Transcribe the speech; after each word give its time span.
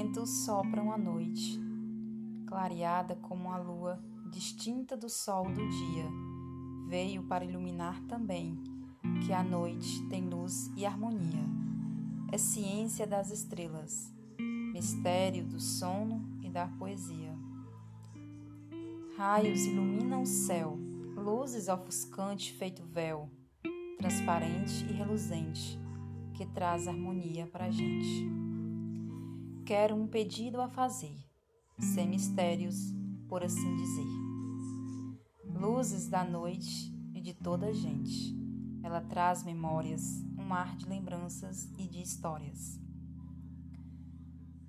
ventos 0.00 0.30
sopram 0.46 0.90
a 0.90 0.96
noite, 0.96 1.60
clareada 2.46 3.16
como 3.16 3.52
a 3.52 3.58
lua, 3.58 4.02
distinta 4.30 4.96
do 4.96 5.10
sol 5.10 5.44
do 5.44 5.68
dia, 5.68 6.06
veio 6.88 7.22
para 7.24 7.44
iluminar 7.44 8.00
também 8.04 8.58
que 9.26 9.30
a 9.30 9.42
noite 9.42 10.02
tem 10.08 10.26
luz 10.26 10.70
e 10.74 10.86
harmonia. 10.86 11.44
É 12.32 12.38
ciência 12.38 13.06
das 13.06 13.30
estrelas, 13.30 14.10
mistério 14.72 15.44
do 15.44 15.60
sono 15.60 16.24
e 16.42 16.48
da 16.48 16.66
poesia. 16.66 17.36
Raios 19.18 19.66
iluminam 19.66 20.22
o 20.22 20.26
céu, 20.26 20.78
luzes 21.14 21.68
ofuscante 21.68 22.54
feito 22.54 22.82
véu, 22.84 23.28
transparente 23.98 24.82
e 24.88 24.94
reluzente, 24.94 25.78
que 26.32 26.46
traz 26.46 26.88
harmonia 26.88 27.46
para 27.46 27.66
a 27.66 27.70
gente. 27.70 28.49
Quero 29.70 29.94
um 29.94 30.04
pedido 30.04 30.60
a 30.60 30.68
fazer, 30.68 31.16
sem 31.78 32.08
mistérios, 32.08 32.92
por 33.28 33.44
assim 33.44 33.76
dizer. 33.76 34.04
Luzes 35.44 36.08
da 36.08 36.24
noite 36.24 36.92
e 37.14 37.20
de 37.20 37.32
toda 37.32 37.66
a 37.68 37.72
gente. 37.72 38.36
Ela 38.82 39.00
traz 39.00 39.44
memórias, 39.44 40.24
um 40.36 40.42
mar 40.42 40.76
de 40.76 40.88
lembranças 40.88 41.70
e 41.78 41.86
de 41.86 42.02
histórias. 42.02 42.80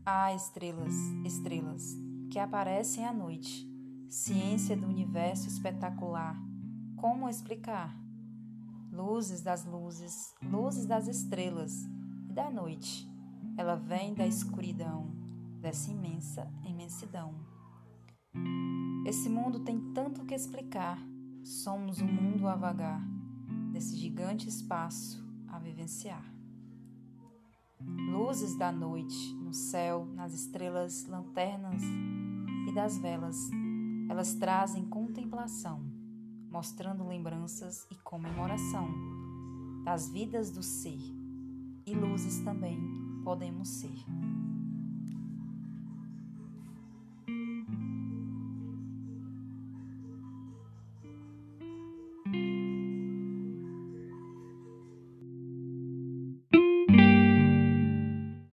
Há 0.06 0.36
estrelas, 0.36 0.94
estrelas, 1.26 1.98
que 2.30 2.38
aparecem 2.38 3.04
à 3.04 3.12
noite, 3.12 3.68
ciência 4.08 4.78
do 4.78 4.86
universo 4.86 5.48
espetacular. 5.48 6.40
Como 6.96 7.28
explicar? 7.28 7.92
Luzes 8.92 9.42
das 9.42 9.66
luzes, 9.66 10.36
luzes 10.44 10.86
das 10.86 11.08
estrelas 11.08 11.86
e 12.30 12.34
da 12.34 12.52
noite. 12.52 13.11
Ela 13.58 13.76
vem 13.76 14.14
da 14.14 14.26
escuridão, 14.26 15.12
dessa 15.60 15.92
imensa 15.92 16.52
imensidão. 16.64 17.36
Esse 19.06 19.30
mundo 19.30 19.60
tem 19.60 19.80
tanto 19.94 20.26
que 20.26 20.34
explicar. 20.34 20.98
Somos 21.44 22.00
um 22.02 22.08
mundo 22.08 22.48
a 22.48 22.56
vagar 22.56 23.02
desse 23.72 23.96
gigante 23.96 24.48
espaço 24.48 25.24
a 25.48 25.60
vivenciar. 25.60 26.24
Luzes 28.12 28.56
da 28.58 28.72
noite, 28.72 29.34
no 29.36 29.54
céu, 29.54 30.06
nas 30.06 30.34
estrelas, 30.34 31.06
lanternas 31.08 31.82
e 32.68 32.74
das 32.74 32.98
velas, 32.98 33.50
elas 34.10 34.36
trazem 34.36 34.86
contemplação, 34.86 35.82
mostrando 36.50 37.08
lembranças 37.08 37.88
e 37.92 37.96
comemoração 37.96 38.88
das 39.84 40.10
vidas 40.10 40.52
do 40.52 40.62
ser, 40.62 41.00
e 41.88 41.96
luzes 41.96 42.40
também 42.44 43.01
podemos 43.24 43.68
ser. 43.68 43.92